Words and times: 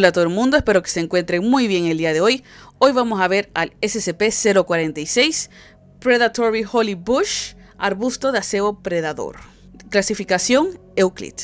Hola 0.00 0.08
a 0.08 0.12
todo 0.12 0.24
el 0.24 0.30
mundo, 0.30 0.56
espero 0.56 0.82
que 0.82 0.88
se 0.88 1.00
encuentren 1.00 1.46
muy 1.46 1.68
bien 1.68 1.84
el 1.84 1.98
día 1.98 2.14
de 2.14 2.22
hoy. 2.22 2.42
Hoy 2.78 2.92
vamos 2.92 3.20
a 3.20 3.28
ver 3.28 3.50
al 3.52 3.78
SCP-046 3.82 5.50
Predatory 5.98 6.64
Holly 6.72 6.94
Bush, 6.94 7.52
arbusto 7.76 8.32
de 8.32 8.38
aseo 8.38 8.80
predador. 8.80 9.36
Clasificación 9.90 10.80
Euclid. 10.96 11.34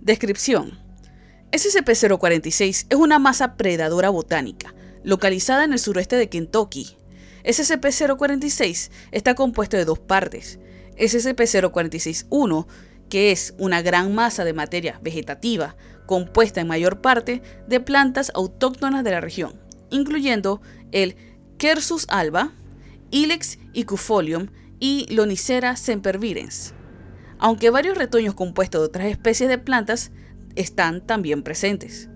Descripción. 0.00 0.78
SCP-046 1.52 2.86
es 2.88 2.96
una 2.96 3.18
masa 3.18 3.54
predadora 3.54 4.08
botánica, 4.08 4.74
localizada 5.02 5.64
en 5.64 5.74
el 5.74 5.78
suroeste 5.78 6.16
de 6.16 6.30
Kentucky. 6.30 6.96
SCP-046 7.44 8.90
está 9.12 9.34
compuesto 9.34 9.76
de 9.76 9.84
dos 9.84 9.98
partes. 9.98 10.58
SCP-046-1, 10.96 12.66
que 13.14 13.30
es 13.30 13.54
una 13.58 13.80
gran 13.80 14.12
masa 14.12 14.44
de 14.44 14.52
materia 14.54 14.98
vegetativa, 15.00 15.76
compuesta 16.04 16.60
en 16.60 16.66
mayor 16.66 17.00
parte 17.00 17.42
de 17.68 17.78
plantas 17.78 18.32
autóctonas 18.34 19.04
de 19.04 19.12
la 19.12 19.20
región, 19.20 19.54
incluyendo 19.90 20.60
el 20.90 21.14
Quercus 21.56 22.06
alba, 22.08 22.50
Ilex 23.12 23.60
icufolium 23.72 24.48
y 24.80 25.06
Lonicera 25.14 25.76
sempervirens. 25.76 26.74
Aunque 27.38 27.70
varios 27.70 27.96
retoños 27.96 28.34
compuestos 28.34 28.80
de 28.80 28.86
otras 28.88 29.06
especies 29.06 29.48
de 29.48 29.58
plantas 29.58 30.10
están 30.56 31.00
también 31.06 31.44
presentes. 31.44 32.08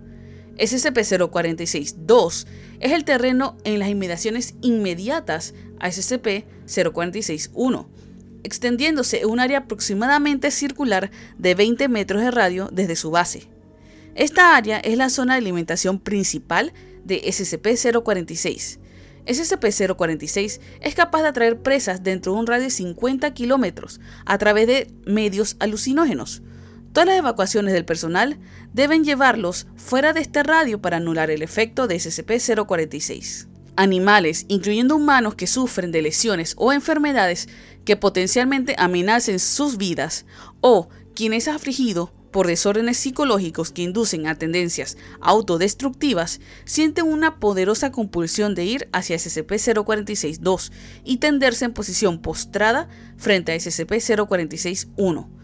SCP-046-2 0.57 2.47
es 2.81 2.91
el 2.91 3.05
terreno 3.05 3.57
en 3.63 3.79
las 3.79 3.89
inmediaciones 3.89 4.57
inmediatas 4.63 5.55
a 5.79 5.91
SCP-046-1, 5.91 7.87
extendiéndose 8.45 9.21
en 9.21 9.31
un 9.31 9.41
área 9.41 9.59
aproximadamente 9.59 10.51
circular 10.51 11.11
de 11.39 11.55
20 11.55 11.89
metros 11.89 12.23
de 12.23 12.31
radio 12.31 12.69
desde 12.73 12.97
su 12.97 13.11
base. 13.11 13.49
Esta 14.15 14.57
área 14.57 14.79
es 14.79 14.97
la 14.97 15.11
zona 15.11 15.35
de 15.35 15.39
alimentación 15.39 16.01
principal 16.01 16.73
de 17.05 17.23
SCP-046. 17.23 18.79
SCP-046 19.27 20.61
es 20.81 20.95
capaz 20.95 21.23
de 21.23 21.29
atraer 21.29 21.61
presas 21.61 22.03
dentro 22.03 22.33
de 22.33 22.39
un 22.39 22.47
radio 22.47 22.65
de 22.65 22.71
50 22.71 23.33
kilómetros 23.35 24.01
a 24.25 24.39
través 24.39 24.67
de 24.67 24.91
medios 25.05 25.57
alucinógenos. 25.61 26.43
Todas 26.93 27.09
las 27.09 27.19
evacuaciones 27.19 27.75
del 27.75 27.85
personal 27.85 28.39
deben 28.73 29.05
llevarlos 29.05 29.67
fuera 29.77 30.13
de 30.13 30.21
este 30.21 30.43
radio 30.43 30.81
para 30.81 30.97
anular 30.97 31.31
el 31.31 31.43
efecto 31.43 31.87
de 31.87 31.97
SCP-046. 31.97 33.47
Animales, 33.81 34.45
incluyendo 34.49 34.97
humanos 34.97 35.37
que 35.37 35.47
sufren 35.47 35.93
de 35.93 36.03
lesiones 36.03 36.55
o 36.57 36.73
enfermedades 36.73 37.49
que 37.85 37.95
potencialmente 37.95 38.75
amenacen 38.77 39.39
sus 39.39 39.77
vidas, 39.77 40.27
o 40.61 40.89
quien 41.15 41.33
es 41.33 41.47
afligido 41.47 42.13
por 42.33 42.49
desórdenes 42.49 42.97
psicológicos 42.97 43.71
que 43.71 43.83
inducen 43.83 44.27
a 44.27 44.35
tendencias 44.35 44.97
autodestructivas, 45.21 46.41
sienten 46.65 47.07
una 47.07 47.39
poderosa 47.39 47.93
compulsión 47.93 48.57
de 48.57 48.65
ir 48.65 48.89
hacia 48.93 49.15
SCP-046-2 49.15 50.73
y 51.05 51.19
tenderse 51.19 51.65
en 51.65 51.73
posición 51.73 52.21
postrada 52.21 52.89
frente 53.17 53.53
a 53.53 53.57
SCP-046-1. 53.59 55.38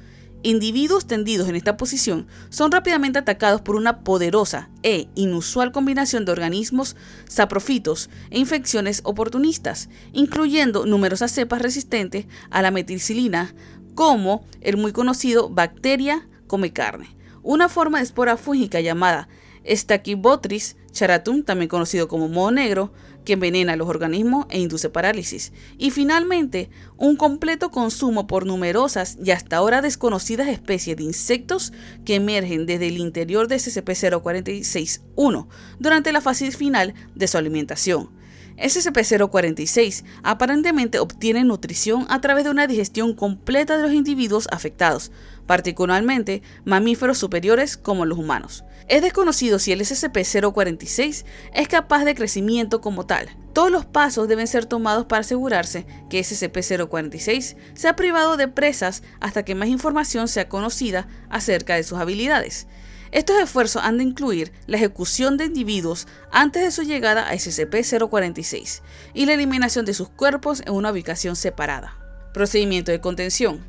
Individuos 0.47 1.07
tendidos 1.07 1.49
en 1.49 1.57
esta 1.57 1.79
posición 1.79 2.27
son 2.51 2.71
rápidamente 2.71 3.19
atacados 3.19 3.63
por 3.63 3.77
una 3.77 4.01
poderosa 4.01 4.69
e 4.83 5.09
inusual 5.15 5.73
combinación 5.73 6.27
de 6.27 6.33
organismos 6.33 6.97
saprofitos 7.27 8.11
e 8.29 8.39
infecciones 8.39 9.01
oportunistas, 9.05 9.89
incluyendo 10.13 10.85
numerosas 10.85 11.33
cepas 11.33 11.63
resistentes 11.63 12.27
a 12.51 12.61
la 12.61 12.71
metilcilina, 12.71 13.55
como 13.95 14.45
el 14.61 14.77
muy 14.77 14.93
conocido 14.93 15.49
bacteria 15.49 16.29
come 16.47 16.75
carne, 16.75 17.17
una 17.43 17.71
forma 17.71 17.97
de 17.97 18.05
espora 18.05 18.37
fúngica 18.37 18.83
llamada 18.83 19.31
Stachybotrys 19.69 20.77
charatum, 20.93 21.43
también 21.43 21.69
conocido 21.69 22.09
como 22.09 22.29
moho 22.29 22.51
negro, 22.51 22.93
que 23.25 23.35
envenena 23.35 23.77
los 23.77 23.89
organismos 23.89 24.47
e 24.51 24.61
induce 24.61 24.91
parálisis. 24.91 25.53
Y 25.79 25.91
finalmente, 25.91 26.71
un 26.97 27.17
completo 27.17 27.71
consumo 27.71 28.27
por 28.27 28.47
numerosas 28.47 29.19
y 29.23 29.31
hasta 29.31 29.57
ahora 29.57 29.83
desconocidas 29.83 30.49
especies 30.49 30.97
de 30.97 31.05
insectos 31.05 31.73
que 32.05 32.15
emergen 32.17 32.67
desde 32.67 32.89
el 32.89 32.99
interior 32.99 33.49
de 33.49 33.57
SCP-046-1 33.57 35.47
durante 35.79 36.13
la 36.13 36.21
fase 36.21 36.51
final 36.53 36.95
de 37.15 37.27
su 37.27 37.39
alimentación. 37.39 38.11
SCP-046 38.57 40.05
aparentemente 40.23 40.99
obtiene 40.99 41.45
nutrición 41.45 42.07
a 42.09 42.21
través 42.21 42.45
de 42.45 42.51
una 42.51 42.67
digestión 42.67 43.15
completa 43.15 43.77
de 43.77 43.83
los 43.83 43.93
individuos 43.93 44.49
afectados, 44.51 45.11
particularmente 45.47 46.43
mamíferos 46.65 47.19
superiores 47.19 47.77
como 47.77 48.07
los 48.07 48.19
humanos. 48.19 48.65
Es 48.87 49.01
desconocido 49.03 49.59
si 49.59 49.73
el 49.73 49.81
SCP-046 49.81 51.25
es 51.55 51.69
capaz 51.69 52.05
de 52.05 52.15
crecimiento 52.15 52.81
como 52.81 53.07
tal. 53.07 53.31
Todos 53.55 53.71
los 53.71 53.87
pasos 53.87 54.29
deben 54.29 54.47
ser 54.47 54.67
tomados 54.67 55.07
para 55.07 55.21
asegurarse 55.21 55.87
que 56.11 56.21
SCP-046 56.21 57.57
sea 57.75 57.97
privado 57.97 58.37
de 58.37 58.49
presas 58.49 59.03
hasta 59.21 59.45
que 59.45 59.55
más 59.55 59.69
información 59.69 60.29
sea 60.29 60.49
conocida 60.49 61.09
acerca 61.31 61.77
de 61.77 61.83
sus 61.83 61.99
habilidades. 61.99 62.67
Estos 63.15 63.41
esfuerzos 63.41 63.85
han 63.85 63.99
de 63.99 64.03
incluir 64.03 64.51
la 64.67 64.77
ejecución 64.77 65.37
de 65.37 65.45
individuos 65.45 66.09
antes 66.33 66.65
de 66.65 66.73
su 66.73 66.83
llegada 66.83 67.29
a 67.29 67.35
SCP-046 67.35 68.83
y 69.15 69.27
la 69.27 69.35
eliminación 69.35 69.85
de 69.85 69.95
sus 69.95 70.09
cuerpos 70.09 70.63
en 70.67 70.73
una 70.73 70.91
ubicación 70.91 71.37
separada. 71.37 71.97
Procedimiento 72.33 72.91
de 72.91 73.01
contención. 73.01 73.65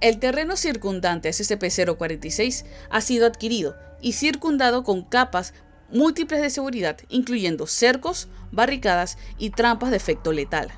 El 0.00 0.18
terreno 0.18 0.56
circundante 0.56 1.28
a 1.28 1.32
SCP-046 1.32 2.64
ha 2.88 3.02
sido 3.02 3.26
adquirido 3.26 3.76
y 4.00 4.14
circundado 4.14 4.82
con 4.82 5.02
capas 5.02 5.52
múltiples 5.92 6.40
de 6.40 6.48
seguridad, 6.48 6.96
incluyendo 7.10 7.66
cercos, 7.66 8.28
barricadas 8.50 9.18
y 9.36 9.50
trampas 9.50 9.90
de 9.90 9.98
efecto 9.98 10.32
letal. 10.32 10.72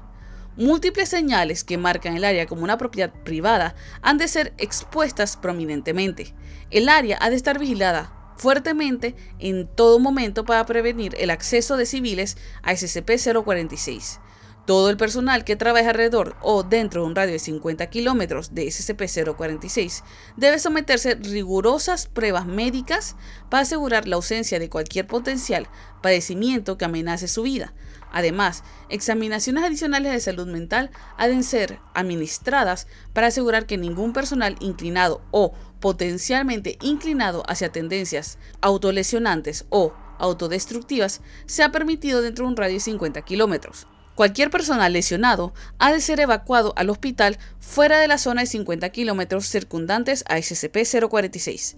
Múltiples 0.59 1.09
señales 1.09 1.63
que 1.63 1.79
marcan 1.79 2.17
el 2.17 2.25
área 2.25 2.47
como 2.47 2.65
una 2.65 2.79
propiedad 2.79 3.13
privada 3.23 3.77
han 4.03 4.19
de 4.19 4.27
ser 4.27 4.55
expuestas 4.59 5.37
prominentemente. 5.37 6.35
El 6.73 6.89
área 6.89 7.17
ha 7.21 7.31
de 7.31 7.37
estar 7.37 7.61
vigilada 7.61 8.13
fuertemente 8.37 9.15
en 9.39 9.69
todo 9.69 10.01
momento 10.01 10.45
para 10.45 10.67
prevenir 10.67 11.15
el 11.21 11.31
acceso 11.31 11.77
de 11.77 11.87
civiles 11.87 12.37
a 12.65 12.73
SCP-046. 12.73 14.19
Todo 14.67 14.91
el 14.91 14.97
personal 14.97 15.45
que 15.45 15.55
trabaja 15.55 15.91
alrededor 15.91 16.37
o 16.43 16.65
dentro 16.65 17.03
de 17.03 17.07
un 17.07 17.15
radio 17.15 17.33
de 17.33 17.39
50 17.39 17.87
kilómetros 17.87 18.53
de 18.53 18.67
SCP-046 18.67 20.03
debe 20.37 20.59
someterse 20.59 21.13
a 21.13 21.15
rigurosas 21.15 22.07
pruebas 22.07 22.47
médicas 22.47 23.15
para 23.49 23.63
asegurar 23.63 24.09
la 24.09 24.17
ausencia 24.17 24.59
de 24.59 24.69
cualquier 24.69 25.07
potencial 25.07 25.69
padecimiento 26.03 26.77
que 26.77 26.85
amenace 26.85 27.29
su 27.29 27.45
vida. 27.45 27.73
Además, 28.13 28.65
examinaciones 28.89 29.65
adicionales 29.65 30.13
de 30.13 30.21
salud 30.21 30.47
mental 30.47 30.91
han 31.17 31.37
de 31.37 31.43
ser 31.43 31.79
administradas 31.95 32.87
para 33.13 33.29
asegurar 33.29 33.67
que 33.67 33.77
ningún 33.77 34.13
personal 34.13 34.57
inclinado 34.61 35.21
o 35.31 35.53
potencialmente 35.81 36.79
inclinado 36.83 37.43
hacia 37.49 37.71
tendencias 37.71 38.39
autolesionantes 38.61 39.67
o 39.71 39.93
autodestructivas 40.19 41.21
sea 41.47 41.71
permitido 41.71 42.23
dentro 42.23 42.45
de 42.45 42.51
un 42.51 42.57
radio 42.57 42.75
de 42.75 42.81
50 42.81 43.23
kilómetros. 43.23 43.87
Cualquier 44.15 44.51
personal 44.51 44.93
lesionado 44.93 45.53
ha 45.79 45.93
de 45.93 46.01
ser 46.01 46.19
evacuado 46.19 46.73
al 46.77 46.91
hospital 46.91 47.39
fuera 47.61 48.01
de 48.01 48.09
la 48.09 48.19
zona 48.19 48.41
de 48.41 48.49
50 48.49 48.89
kilómetros 48.89 49.47
circundantes 49.47 50.25
a 50.29 50.39
SCP-046. 50.39 51.77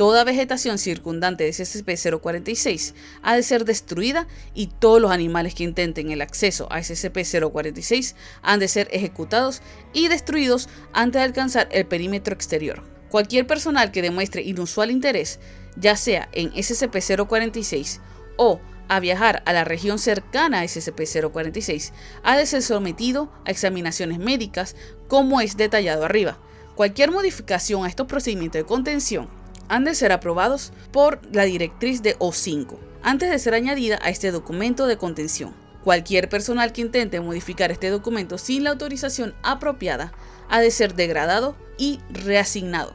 Toda 0.00 0.24
vegetación 0.24 0.78
circundante 0.78 1.44
de 1.44 1.50
SCP-046 1.50 2.94
ha 3.20 3.36
de 3.36 3.42
ser 3.42 3.66
destruida 3.66 4.26
y 4.54 4.68
todos 4.68 4.98
los 4.98 5.10
animales 5.10 5.54
que 5.54 5.64
intenten 5.64 6.10
el 6.10 6.22
acceso 6.22 6.66
a 6.72 6.78
SCP-046 6.78 8.14
han 8.40 8.60
de 8.60 8.68
ser 8.68 8.88
ejecutados 8.92 9.60
y 9.92 10.08
destruidos 10.08 10.70
antes 10.94 11.20
de 11.20 11.24
alcanzar 11.24 11.68
el 11.70 11.84
perímetro 11.84 12.32
exterior. 12.32 12.82
Cualquier 13.10 13.46
personal 13.46 13.92
que 13.92 14.00
demuestre 14.00 14.40
inusual 14.40 14.90
interés, 14.90 15.38
ya 15.76 15.96
sea 15.96 16.30
en 16.32 16.50
SCP-046 16.52 18.00
o 18.38 18.58
a 18.88 19.00
viajar 19.00 19.42
a 19.44 19.52
la 19.52 19.64
región 19.64 19.98
cercana 19.98 20.60
a 20.60 20.64
SCP-046 20.64 21.92
ha 22.22 22.38
de 22.38 22.46
ser 22.46 22.62
sometido 22.62 23.30
a 23.44 23.50
examinaciones 23.50 24.18
médicas 24.18 24.76
como 25.08 25.42
es 25.42 25.58
detallado 25.58 26.06
arriba. 26.06 26.38
Cualquier 26.74 27.10
modificación 27.10 27.84
a 27.84 27.88
estos 27.88 28.06
procedimientos 28.06 28.62
de 28.62 28.66
contención 28.66 29.39
han 29.70 29.84
de 29.84 29.94
ser 29.94 30.12
aprobados 30.12 30.72
por 30.92 31.20
la 31.32 31.44
directriz 31.44 32.02
de 32.02 32.18
O5 32.18 32.76
antes 33.02 33.30
de 33.30 33.38
ser 33.38 33.54
añadida 33.54 33.98
a 34.02 34.10
este 34.10 34.32
documento 34.32 34.86
de 34.86 34.98
contención. 34.98 35.54
Cualquier 35.84 36.28
personal 36.28 36.72
que 36.72 36.82
intente 36.82 37.20
modificar 37.20 37.70
este 37.70 37.88
documento 37.88 38.36
sin 38.36 38.64
la 38.64 38.70
autorización 38.70 39.34
apropiada 39.42 40.12
ha 40.50 40.60
de 40.60 40.70
ser 40.72 40.94
degradado 40.94 41.56
y 41.78 42.00
reasignado. 42.10 42.94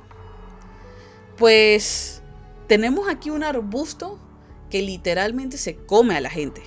Pues 1.38 2.22
tenemos 2.68 3.10
aquí 3.10 3.30
un 3.30 3.44
arbusto 3.44 4.19
que 4.69 4.81
literalmente 4.81 5.57
se 5.57 5.78
come 5.78 6.16
a 6.16 6.21
la 6.21 6.30
gente. 6.30 6.62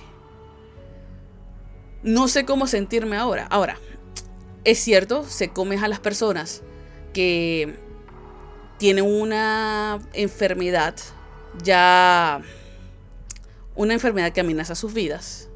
No 2.01 2.27
sé 2.27 2.45
cómo 2.45 2.65
sentirme 2.65 3.15
ahora. 3.15 3.47
Ahora, 3.49 3.77
es 4.63 4.79
cierto, 4.79 5.23
se 5.23 5.49
come 5.49 5.77
a 5.77 5.87
las 5.87 5.99
personas 5.99 6.63
que 7.13 7.77
tienen 8.79 9.05
una 9.05 9.99
enfermedad 10.13 10.95
ya 11.63 12.41
una 13.75 13.93
enfermedad 13.93 14.31
que 14.31 14.41
amenaza 14.41 14.75
sus 14.75 14.93
vidas 14.93 15.49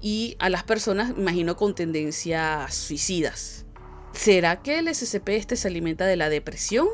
y 0.00 0.36
a 0.38 0.50
las 0.50 0.62
personas, 0.62 1.10
imagino, 1.16 1.56
con 1.56 1.74
tendencias 1.74 2.74
suicidas. 2.74 3.64
¿Será 4.12 4.62
que 4.62 4.78
el 4.78 4.94
SCP 4.94 5.30
este 5.30 5.56
se 5.56 5.68
alimenta 5.68 6.06
de 6.06 6.16
la 6.16 6.28
depresión, 6.28 6.86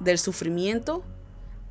del 0.00 0.18
sufrimiento, 0.18 1.04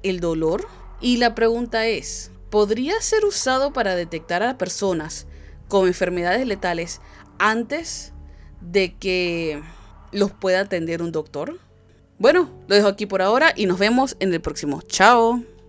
el 0.02 0.20
dolor? 0.20 0.68
Y 1.02 1.18
la 1.18 1.36
pregunta 1.36 1.88
es, 1.88 2.32
¿podría 2.50 3.00
ser 3.02 3.26
usado 3.26 3.74
para 3.74 3.96
detectar 3.96 4.44
a 4.44 4.58
personas 4.58 5.26
con 5.68 5.88
enfermedades 5.88 6.46
letales 6.48 7.02
antes 7.40 8.14
de 8.62 8.96
que 8.96 9.62
los 10.12 10.32
pueda 10.32 10.62
atender 10.62 11.02
un 11.02 11.12
doctor? 11.12 11.60
Bueno, 12.20 12.50
lo 12.68 12.76
dejo 12.76 12.88
aquí 12.88 13.06
por 13.06 13.22
ahora 13.22 13.54
y 13.56 13.66
nos 13.66 13.80
vemos 13.80 14.16
en 14.20 14.34
el 14.34 14.42
próximo. 14.42 14.82
Chao. 14.84 15.44